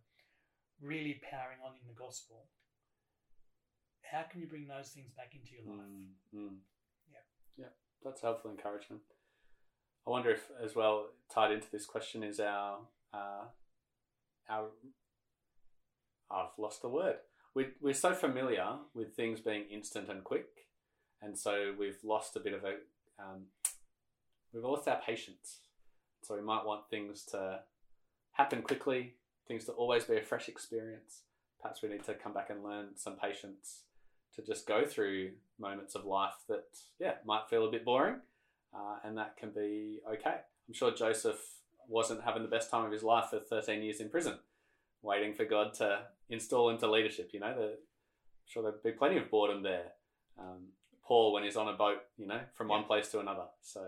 [0.81, 2.45] really powering on in the gospel,
[4.11, 5.85] how can you bring those things back into your life?
[6.35, 6.55] Mm, mm.
[7.11, 7.65] Yeah.
[7.65, 7.71] Yeah,
[8.03, 9.01] that's helpful encouragement.
[10.05, 12.79] I wonder if, as well, tied into this question is our,
[13.13, 13.45] uh,
[14.49, 14.65] our,
[16.29, 17.17] I've lost the word.
[17.53, 20.47] We, we're so familiar with things being instant and quick,
[21.21, 22.75] and so we've lost a bit of a,
[23.19, 23.47] um,
[24.53, 25.59] we've lost our patience.
[26.23, 27.61] So we might want things to
[28.33, 29.15] happen quickly,
[29.47, 31.23] things to always be a fresh experience.
[31.61, 33.81] Perhaps we need to come back and learn some patience
[34.35, 36.65] to just go through moments of life that,
[36.99, 38.21] yeah, might feel a bit boring,
[38.73, 40.35] uh, and that can be okay.
[40.67, 41.41] I'm sure Joseph
[41.87, 44.39] wasn't having the best time of his life for 13 years in prison,
[45.01, 47.31] waiting for God to install into leadership.
[47.33, 49.93] You know, the, I'm sure there'd be plenty of boredom there.
[50.39, 50.69] Um,
[51.03, 53.45] Paul, when he's on a boat, you know, from one place to another.
[53.61, 53.81] So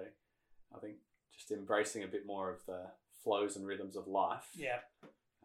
[0.76, 0.96] I think
[1.34, 2.88] just embracing a bit more of the
[3.24, 4.80] flows and rhythms of life Yeah,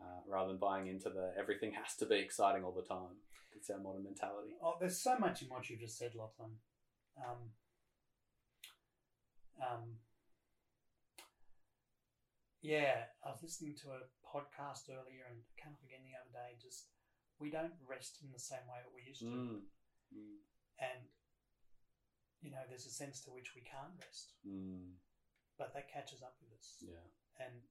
[0.00, 3.16] uh, rather than buying into the everything has to be exciting all the time.
[3.56, 4.56] It's our modern mentality.
[4.62, 6.50] Oh, there's so much in what you just said, Lachlan.
[7.18, 7.50] Um,
[9.60, 9.82] um,
[12.60, 16.56] yeah, I was listening to a podcast earlier and came up again the other day.
[16.60, 16.88] Just
[17.38, 19.62] we don't rest in the same way that we used to, Mm.
[20.14, 20.36] Mm.
[20.82, 21.00] and
[22.40, 24.94] you know, there's a sense to which we can't rest, Mm.
[25.58, 26.78] but that catches up with us.
[26.82, 27.06] Yeah.
[27.40, 27.62] and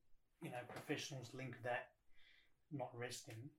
[0.41, 1.91] you know professionals link that
[2.71, 3.49] not resting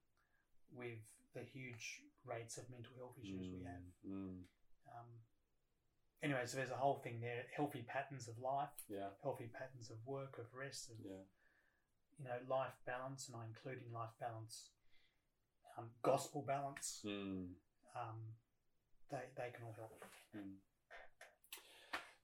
[0.73, 1.01] with
[1.35, 3.85] the huge rates of mental health issues we have.
[4.07, 4.45] Mm.
[4.89, 5.11] Um,
[6.23, 9.11] anyway, so there's a whole thing there: healthy patterns of life, Yeah.
[9.23, 11.23] healthy patterns of work, of rest, of Yeah.
[12.19, 14.71] you know life balance, and I include in life balance
[15.77, 17.03] um, gospel balance.
[17.05, 17.55] Mm.
[17.95, 18.37] Um,
[19.11, 20.05] they they can all help.
[20.37, 20.57] Mm.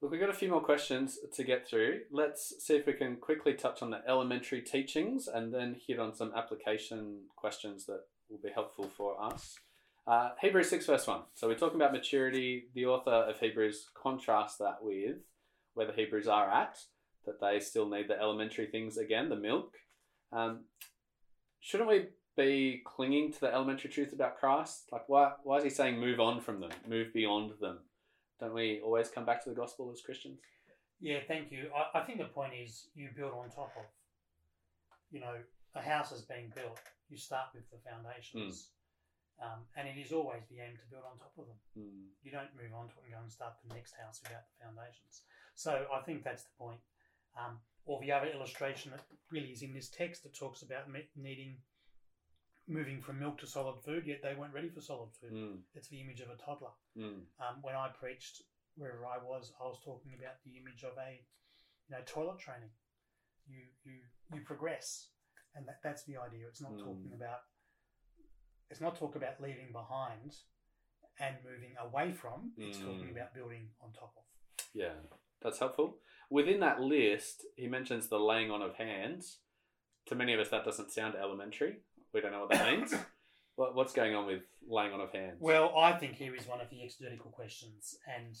[0.01, 2.01] Look, we've got a few more questions to get through.
[2.11, 6.13] Let's see if we can quickly touch on the elementary teachings and then hit on
[6.13, 9.57] some application questions that will be helpful for us.
[10.07, 11.21] Uh, Hebrews 6, verse 1.
[11.33, 12.65] So we're talking about maturity.
[12.75, 15.17] The author of Hebrews contrasts that with
[15.73, 16.77] where the Hebrews are at,
[17.25, 19.73] that they still need the elementary things again, the milk.
[20.31, 20.65] Um,
[21.59, 22.05] shouldn't we
[22.37, 24.89] be clinging to the elementary truths about Christ?
[24.91, 27.79] Like, why, why is he saying move on from them, move beyond them?
[28.39, 30.39] Don't we always come back to the gospel as Christians?
[30.99, 31.69] Yeah, thank you.
[31.75, 33.85] I, I think the point is you build on top of.
[35.11, 35.35] You know,
[35.75, 36.79] a house is being built.
[37.09, 38.69] You start with the foundations,
[39.41, 41.59] um, and it is always the aim to build on top of them.
[41.77, 42.07] Mm.
[42.23, 44.55] You don't move on to it and go and start the next house without the
[44.63, 45.23] foundations.
[45.55, 46.79] So I think that's the point.
[47.35, 51.57] Um, or the other illustration that really is in this text that talks about needing
[52.67, 55.33] moving from milk to solid food, yet they weren't ready for solid food.
[55.33, 55.57] Mm.
[55.75, 56.73] It's the image of a toddler.
[56.97, 57.29] Mm.
[57.37, 58.41] Um, when I preached
[58.75, 61.21] wherever I was, I was talking about the image of a
[61.87, 62.71] you know toilet training.
[63.47, 63.99] You you
[64.33, 65.09] you progress,
[65.53, 66.47] and that, that's the idea.
[66.47, 66.79] It's not Mm.
[66.79, 67.45] talking about
[68.69, 70.35] it's not talk about leaving behind
[71.19, 72.51] and moving away from.
[72.57, 73.11] It's talking Mm.
[73.11, 74.23] about building on top of.
[74.73, 74.93] Yeah,
[75.41, 75.99] that's helpful.
[76.29, 79.39] Within that list, he mentions the laying on of hands.
[80.07, 81.77] To many of us, that doesn't sound elementary.
[82.13, 82.93] We don't know what that means.
[83.55, 85.37] what, what's going on with laying on of hands?
[85.39, 88.35] Well, I think here is one of the exegetical questions, and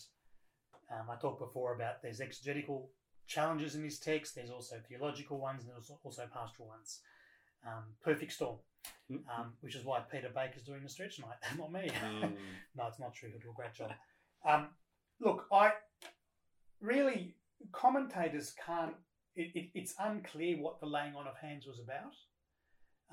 [0.91, 2.91] um, I talked before about there's exegetical
[3.27, 4.35] challenges in this text.
[4.35, 6.99] There's also theological ones, and there's also pastoral ones.
[7.65, 8.57] Um, perfect storm,
[9.11, 9.19] Mm.
[9.29, 11.89] um, which is why Peter Baker's doing the stretch night, not me.
[11.89, 12.33] Mm.
[12.75, 13.29] no, it's not true.
[13.29, 13.91] He'll do a great job.
[14.47, 14.69] Um,
[15.19, 15.73] look, I
[16.81, 17.35] really
[17.71, 18.95] commentators can't.
[19.35, 22.15] It, it, it's unclear what the laying on of hands was about.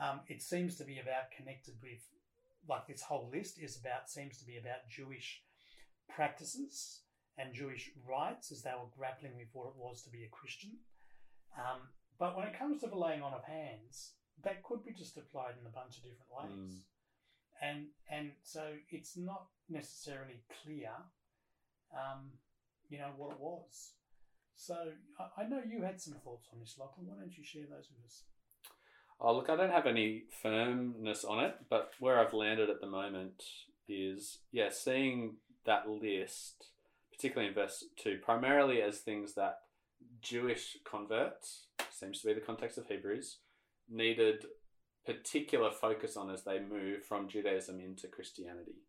[0.02, 2.00] Um, it seems to be about connected with,
[2.68, 5.42] like this whole list is about seems to be about Jewish
[6.08, 7.00] practices
[7.36, 10.70] and Jewish rites as they were grappling with what it was to be a Christian.
[11.58, 11.80] Um,
[12.18, 14.12] but when it comes to the laying on of hands,
[14.44, 16.82] that could be just applied in a bunch of different ways.
[17.60, 20.90] And and so it's not necessarily clear,
[21.94, 22.30] um,
[22.88, 23.92] you know, what it was.
[24.56, 24.76] So
[25.18, 27.06] I, I know you had some thoughts on this, Lachlan.
[27.06, 28.24] Why don't you share those with us?
[29.20, 32.88] Oh, look, I don't have any firmness on it, but where I've landed at the
[32.88, 33.44] moment
[33.88, 36.66] is, yeah, seeing that list,
[37.14, 39.58] particularly in verse 2, primarily as things that
[40.20, 43.38] Jewish converts, seems to be the context of Hebrews,
[43.88, 44.46] needed
[45.04, 48.82] particular focus on as they move from Judaism into Christianity.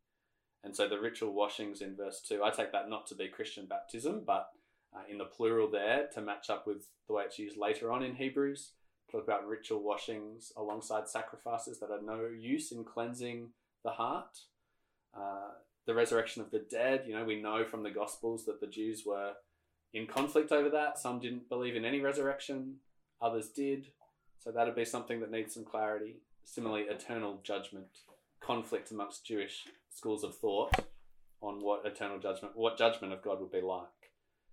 [0.63, 3.65] And so the ritual washings in verse 2, I take that not to be Christian
[3.65, 4.49] baptism, but
[4.95, 8.03] uh, in the plural there to match up with the way it's used later on
[8.03, 8.71] in Hebrews.
[9.11, 13.49] Talk about ritual washings alongside sacrifices that are no use in cleansing
[13.83, 14.37] the heart.
[15.15, 15.51] Uh,
[15.85, 19.03] the resurrection of the dead, you know, we know from the Gospels that the Jews
[19.05, 19.33] were
[19.93, 20.97] in conflict over that.
[20.97, 22.77] Some didn't believe in any resurrection,
[23.21, 23.87] others did.
[24.43, 26.17] So that'd be something that needs some clarity.
[26.43, 27.87] Similarly, eternal judgment,
[28.41, 30.73] conflict amongst Jewish schools of thought
[31.41, 33.87] on what eternal judgment, what judgment of God would be like.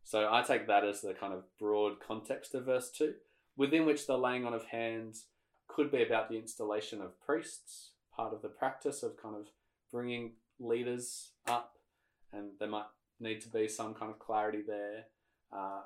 [0.05, 3.14] So I take that as the kind of broad context of verse 2,
[3.57, 5.26] within which the laying on of hands
[5.66, 9.48] could be about the installation of priests, part of the practice of kind of
[9.90, 11.74] bringing leaders up,
[12.33, 12.87] and there might
[13.18, 15.07] need to be some kind of clarity there.
[15.53, 15.81] Uh,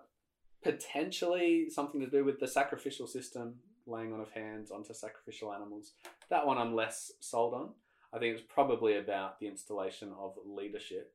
[0.63, 5.93] potentially something to do with the sacrificial system, laying on of hands onto sacrificial animals.
[6.31, 7.71] That one I'm less sold on.
[8.13, 11.13] I think it's probably about the installation of leadership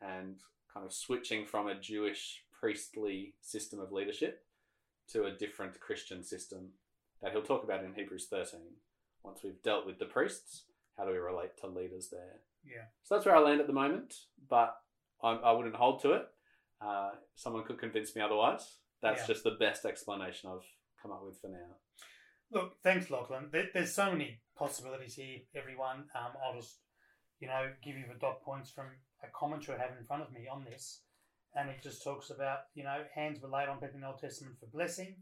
[0.00, 0.36] and
[0.72, 4.44] kind of switching from a Jewish priestly system of leadership
[5.12, 6.68] to a different Christian system
[7.22, 8.60] that he'll talk about in Hebrews 13.
[9.22, 10.64] Once we've dealt with the priests,
[10.96, 12.40] how do we relate to leaders there?
[12.64, 12.84] Yeah.
[13.02, 14.14] So that's where I land at the moment,
[14.48, 14.76] but
[15.22, 16.26] I, I wouldn't hold to it.
[16.80, 18.76] Uh, someone could convince me otherwise.
[19.02, 19.26] That's Yeah.
[19.34, 20.66] just the best explanation I've
[21.06, 21.78] come up with for now.
[22.52, 23.48] Look, thanks, Lachlan.
[23.52, 26.04] There, there's so many possibilities here, everyone.
[26.14, 26.78] Um, I'll just,
[27.40, 28.86] you know, give you the dot points from
[29.22, 31.02] a commentary I have in front of me on this.
[31.54, 34.18] And it just talks about, you know, hands were laid on people in the Old
[34.18, 35.16] Testament for blessing,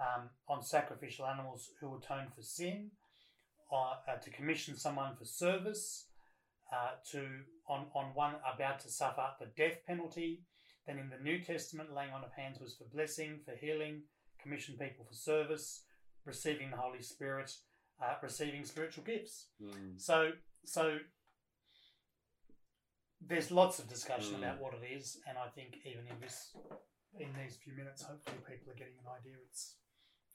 [0.00, 2.90] um, on sacrificial animals who atone for sin,
[3.72, 6.06] uh, uh, to commission someone for service,
[6.72, 7.26] uh, to
[7.68, 10.42] on, on one about to suffer the death penalty.
[10.86, 14.02] Then in the New Testament, laying on of hands was for blessing, for healing,
[14.42, 15.84] commission people for service,
[16.24, 17.52] receiving the Holy Spirit,
[18.02, 19.48] uh, receiving spiritual gifts.
[19.62, 20.00] Mm.
[20.00, 20.30] So,
[20.64, 20.98] so
[23.20, 24.38] there's lots of discussion Mm.
[24.38, 26.54] about what it is, and I think even in this,
[27.18, 29.36] in these few minutes, hopefully people are getting an idea.
[29.48, 29.76] It's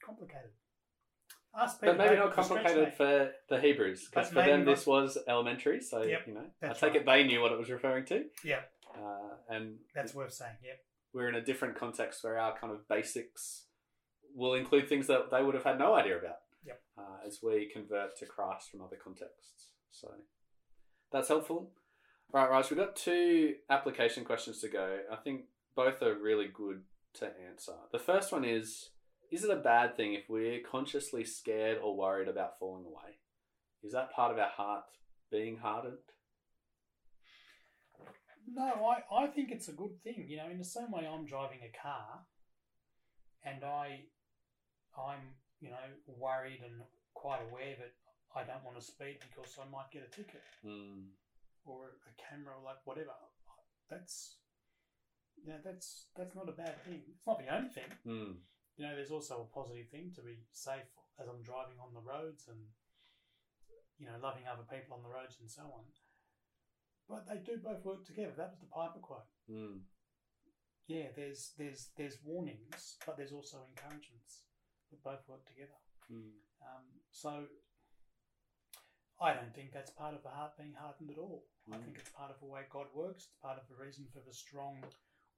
[0.04, 0.50] complicated.
[1.54, 1.94] Ask people.
[1.96, 5.80] But maybe not complicated for the Hebrews, because for them maybe this was elementary.
[5.80, 6.96] So Yep, you know, I take right.
[6.96, 8.24] it they knew what it was referring to.
[8.44, 8.62] Yeah,
[8.94, 10.56] Uh, and that's worth saying.
[10.62, 10.78] Yep.
[11.12, 13.66] we're in a different context where our kind of basics
[14.34, 16.36] will include things that they would have had no idea about.
[16.64, 16.80] Yep.
[16.96, 19.68] Uh, as we convert to Christ from other contexts.
[19.90, 20.08] So
[21.10, 21.72] that's helpful.
[22.32, 25.00] Right, Raj, we've got two application questions to go.
[25.10, 25.42] I think
[25.76, 26.82] both are really good
[27.14, 27.72] to answer.
[27.90, 28.90] The first one is
[29.30, 33.18] Is it a bad thing if we're consciously scared or worried about falling away?
[33.82, 34.84] Is that part of our heart
[35.30, 35.98] being hardened?
[38.46, 40.26] No, I, I think it's a good thing.
[40.28, 42.24] You know, in the same way I'm driving a car
[43.44, 44.02] and I
[44.96, 46.82] I'm, you know, worried and
[47.14, 47.92] quite aware that
[48.34, 51.12] I don't want to speed because I might get a ticket Mm.
[51.64, 53.14] or a camera or like whatever.
[53.90, 54.38] That's
[55.36, 57.02] you know, that's that's not a bad thing.
[57.08, 57.90] It's not the only thing.
[58.06, 58.36] Mm.
[58.76, 60.88] You know, there's also a positive thing to be safe
[61.20, 62.58] as I'm driving on the roads and
[63.98, 65.84] you know, loving other people on the roads and so on.
[67.08, 68.32] But they do both work together.
[68.36, 69.28] That was the Piper quote.
[69.50, 69.80] Mm.
[70.86, 74.42] yeah, there's there's there's warnings, but there's also encouragements
[74.92, 75.74] that both work together.
[76.10, 76.30] Mm.
[76.62, 77.46] Um, so
[79.20, 81.44] I don't think that's part of the heart being hardened at all.
[81.72, 81.84] I Mm.
[81.84, 83.24] think it's part of the way God works.
[83.26, 84.82] It's part of the reason for the strong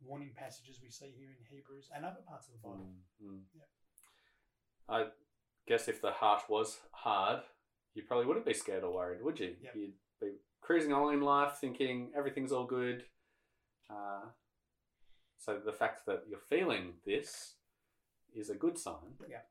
[0.00, 2.92] warning passages we see here in Hebrews and other parts of the Bible.
[3.22, 3.44] Mm, mm.
[3.54, 3.64] Yeah.
[4.88, 5.10] I
[5.66, 7.42] guess if the heart was hard,
[7.94, 9.56] you probably wouldn't be scared or worried, would you?
[9.60, 9.74] Yep.
[9.76, 13.04] You'd be cruising along in life thinking everything's all good.
[13.88, 14.30] Uh,
[15.38, 17.56] so the fact that you're feeling this
[18.34, 19.16] is a good sign.
[19.28, 19.42] Yeah.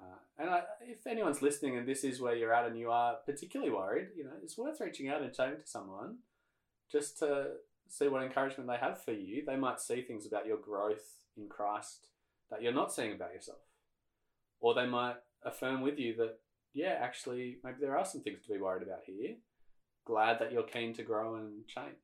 [0.00, 3.16] Uh, and I, if anyone's listening and this is where you're at and you are
[3.26, 6.18] particularly worried, you know, it's worth reaching out and chatting to someone
[6.90, 7.48] just to
[7.88, 9.44] see what encouragement they have for you.
[9.46, 12.06] They might see things about your growth in Christ
[12.50, 13.58] that you're not seeing about yourself.
[14.60, 16.38] Or they might affirm with you that,
[16.72, 19.36] yeah, actually, maybe there are some things to be worried about here.
[20.06, 21.94] Glad that you're keen to grow and change.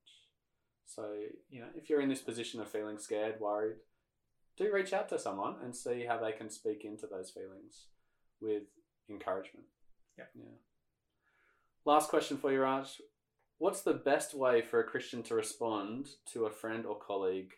[0.86, 1.14] So,
[1.51, 3.76] you know, if you're in this position of feeling scared, worried,
[4.57, 7.86] do reach out to someone and see how they can speak into those feelings
[8.40, 8.64] with
[9.11, 9.66] encouragement.
[10.18, 10.30] Yep.
[10.34, 10.44] Yeah.
[11.84, 13.00] Last question for you, Raj.
[13.59, 17.52] What's the best way for a Christian to respond to a friend or colleague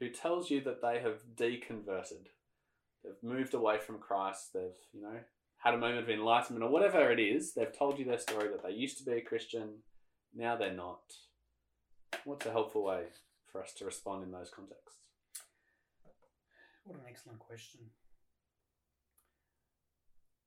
[0.00, 2.26] who tells you that they have deconverted?
[3.04, 5.18] They've moved away from Christ, they've, you know,
[5.58, 8.64] had a moment of enlightenment or whatever it is, they've told you their story that
[8.64, 9.82] they used to be a Christian,
[10.34, 11.02] now they're not.
[12.24, 13.04] What's a helpful way
[13.50, 15.01] for us to respond in those contexts?
[16.84, 17.80] What an excellent question.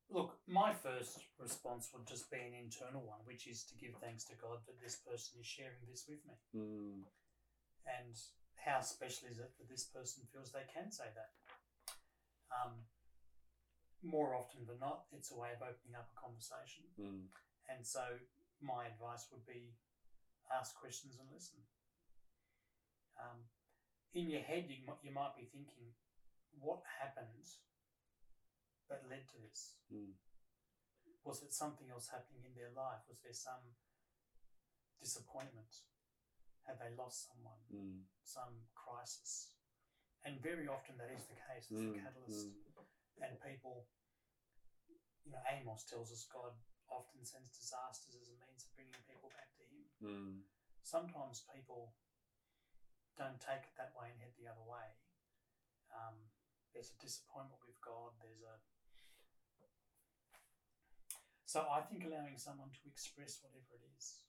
[0.10, 4.24] Look, my first response would just be an internal one, which is to give thanks
[4.26, 6.36] to God that this person is sharing this with me.
[6.54, 7.02] Mm,
[7.90, 8.14] And
[8.56, 11.32] how special is it that this person feels they can say that?
[12.54, 12.86] Um,
[14.04, 16.86] more often than not, it's a way of opening up a conversation.
[17.02, 17.26] mm,
[17.68, 18.06] And so
[18.62, 19.74] my advice would be
[20.54, 21.58] ask questions and listen.
[23.18, 23.50] Um,
[24.14, 25.90] in your head, you you might be thinking,
[26.60, 27.45] what happened
[28.89, 29.76] that led to this?
[29.91, 30.14] mm,
[31.26, 33.01] Was it something else happening in their life?
[33.10, 33.74] Was there some
[35.01, 35.84] disappointment?
[36.66, 37.62] Had they lost someone?
[37.70, 39.53] mm, Some crisis?
[40.26, 41.70] And very often that is the case.
[41.70, 42.49] It's mm, the catalyst.
[42.49, 43.22] mm.
[43.22, 43.86] And people,
[45.24, 46.53] you know, Amos tells us God
[46.89, 49.82] often sends disasters as a means of bringing people back to Him.
[50.01, 50.34] Mm,
[50.82, 51.93] Sometimes people
[53.18, 54.86] don't take it that way and head the other way.
[55.93, 56.18] Um,
[56.76, 58.11] there's a disappointment with God.
[58.19, 58.59] There's a
[61.47, 64.28] so I think allowing someone to express whatever it is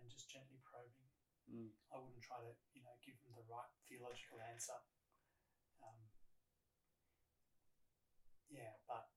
[0.00, 1.04] and just gently probing.
[1.52, 1.68] Mm.
[1.92, 4.80] I wouldn't try to you know give them the right theological answer.
[5.84, 6.00] Um,
[8.48, 9.12] yeah, but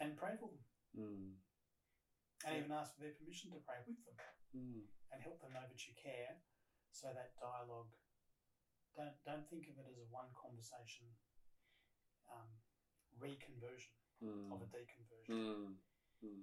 [0.00, 0.64] and pray for them
[0.96, 1.36] mm,
[2.48, 2.64] and Yeah.
[2.64, 4.16] even ask for their permission to pray with them.
[4.56, 4.82] mm.
[5.12, 6.40] and help them know that you care.
[6.90, 7.92] So that dialogue,
[8.96, 11.06] don't don't think of it as a one conversation
[12.30, 12.48] um,
[13.20, 13.92] reconversion
[14.22, 14.52] Mm.
[14.52, 15.28] of a deconversion.
[15.28, 15.74] Mm.
[16.24, 16.42] Mm.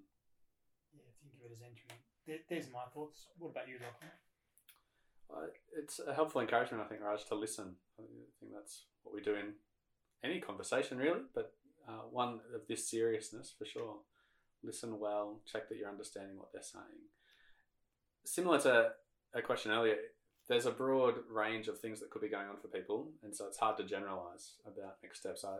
[0.93, 1.97] Yeah, think of it as entering.
[2.27, 3.27] There, there's my thoughts.
[3.39, 4.11] What about you, Lachlan?
[5.33, 5.47] Uh,
[5.79, 7.75] it's a helpful encouragement, I think, Raj, to listen.
[7.97, 8.03] I
[8.39, 9.53] think that's what we do in
[10.23, 11.53] any conversation, really, but
[11.87, 13.95] uh, one of this seriousness for sure.
[14.63, 17.09] Listen well, check that you're understanding what they're saying.
[18.25, 18.91] Similar to
[19.33, 19.95] a question earlier,
[20.51, 23.47] there's a broad range of things that could be going on for people, and so
[23.47, 25.45] it's hard to generalize about next steps.
[25.45, 25.55] I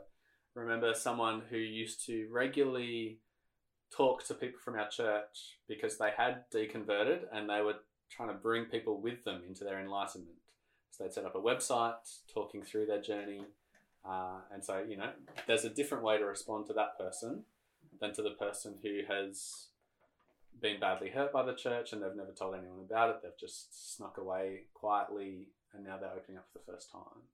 [0.53, 3.19] remember someone who used to regularly
[3.95, 7.75] talk to people from our church because they had deconverted and they were
[8.09, 10.35] trying to bring people with them into their enlightenment.
[10.91, 11.93] So they'd set up a website
[12.33, 13.45] talking through their journey.
[14.03, 15.11] Uh, and so, you know,
[15.47, 17.45] there's a different way to respond to that person
[18.01, 19.67] than to the person who has
[20.61, 23.15] been badly hurt by the church and they've never told anyone about it.
[23.21, 27.25] They've just snuck away quietly and now they're opening up for the first time.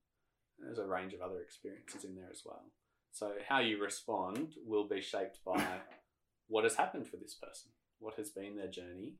[0.57, 2.63] And there's a range of other experiences in there as well.
[3.11, 5.63] So, how you respond will be shaped by
[6.47, 9.15] what has happened for this person, what has been their journey.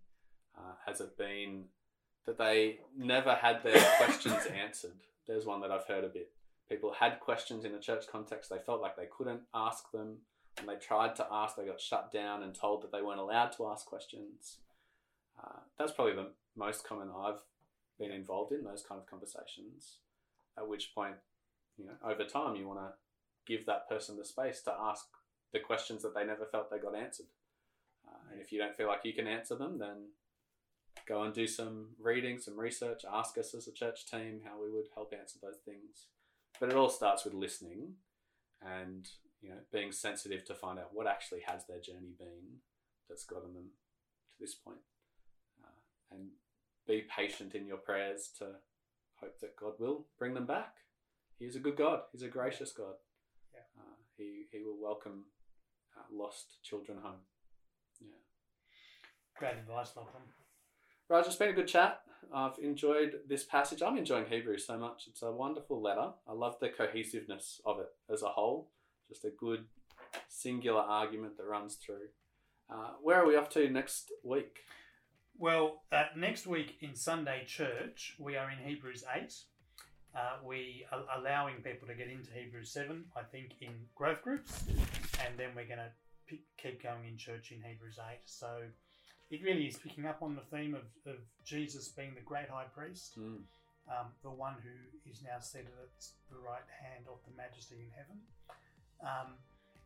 [0.58, 1.66] Uh, has it been
[2.26, 5.00] that they never had their questions answered?
[5.28, 6.32] There's one that I've heard a bit.
[6.70, 10.18] People had questions in a church context, they felt like they couldn't ask them.
[10.58, 13.52] When they tried to ask, they got shut down and told that they weren't allowed
[13.58, 14.58] to ask questions.
[15.42, 17.42] Uh, that's probably the most common I've
[18.00, 19.98] been involved in, those kind of conversations.
[20.58, 21.16] At which point,
[21.78, 22.94] you know, over time, you want to
[23.46, 25.06] give that person the space to ask
[25.54, 27.28] the questions that they never felt they got answered.
[28.08, 30.10] Uh, and if you don't feel like you can answer them, then
[31.08, 34.72] go and do some reading, some research, ask us as a church team how we
[34.72, 36.08] would help answer those things.
[36.60, 37.94] But it all starts with listening
[38.62, 39.08] and
[39.42, 42.60] you know being sensitive to find out what actually has their journey been
[43.10, 43.70] that's gotten them
[44.30, 44.80] to this point.
[45.64, 46.30] Uh, and
[46.88, 48.46] be patient in your prayers to
[49.22, 50.76] hope that God will bring them back.
[51.38, 52.02] He is a good God.
[52.12, 52.96] He's a gracious God.
[53.54, 53.62] Yeah.
[53.78, 55.26] Uh, he he will welcome
[55.96, 57.22] uh, lost children home.
[58.02, 58.08] Yeah.
[59.38, 60.24] Great advice, Lachlan.
[61.10, 62.02] Raj, it's been a good chat.
[62.34, 63.82] I've enjoyed this passage.
[63.82, 65.04] I'm enjoying Hebrews so much.
[65.08, 66.10] It's a wonderful letter.
[66.28, 68.72] I love the cohesiveness of it as a whole.
[69.10, 69.66] Just a good
[70.28, 72.08] singular argument that runs through.
[72.70, 74.60] Uh, where are we off to next week?
[75.38, 79.34] Well, uh, next week in Sunday Church, we are in Hebrews 8.
[80.16, 84.64] Uh, we are allowing people to get into Hebrews 7, I think, in growth groups.
[85.24, 85.92] And then we're going to
[86.58, 88.18] keep going in church in Hebrews 8.
[88.26, 88.48] So
[89.30, 90.82] it really is picking up on the theme of,
[91.12, 93.44] of Jesus being the great high priest, Mm.
[93.88, 97.92] um, the one who is now seated at the right hand of the majesty in
[97.96, 98.18] heaven.
[99.02, 99.34] Um,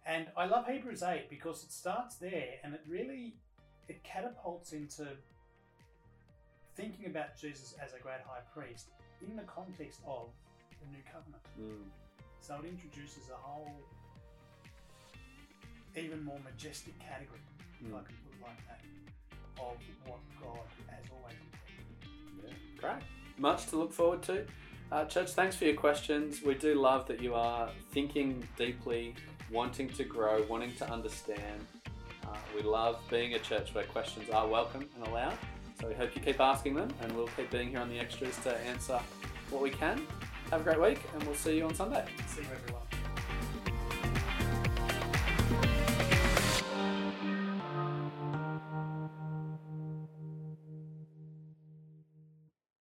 [0.05, 3.35] and I love Hebrews 8 because it starts there and it really
[3.87, 5.07] it catapults into
[6.75, 8.87] thinking about Jesus as a great high priest
[9.27, 10.29] in the context of
[10.81, 11.43] the new covenant.
[11.59, 11.89] Mm.
[12.39, 13.75] So it introduces a whole
[15.95, 17.39] even more majestic category,
[17.81, 18.03] if I Mm.
[18.05, 18.81] put it like that,
[19.61, 22.47] of what God has always been.
[22.47, 23.03] Yeah, great.
[23.37, 24.47] Much to look forward to.
[24.91, 26.41] Uh, Church, thanks for your questions.
[26.43, 29.15] We do love that you are thinking deeply,
[29.49, 31.65] wanting to grow, wanting to understand.
[32.25, 35.37] Uh, we love being a church where questions are welcome and allowed.
[35.79, 38.37] So we hope you keep asking them, and we'll keep being here on the extras
[38.39, 38.99] to answer
[39.49, 40.05] what we can.
[40.49, 42.05] Have a great week, and we'll see you on Sunday.
[42.27, 42.90] See you everyone.